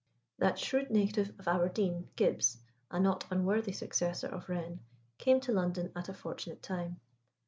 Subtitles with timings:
[0.39, 2.57] That shrewd native of Aberdeen, Gibbs
[2.89, 4.79] a not unworthy successor of Wren
[5.19, 6.99] came to London at a fortunate time.